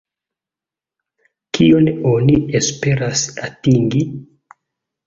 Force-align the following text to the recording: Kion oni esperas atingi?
Kion 1.59 1.91
oni 2.15 2.39
esperas 2.61 3.29
atingi? 3.51 4.07